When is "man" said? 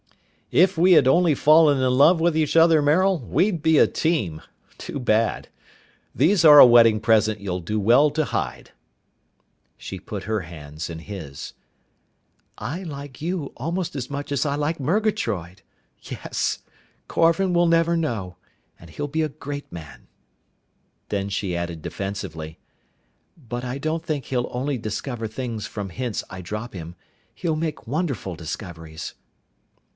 19.71-20.07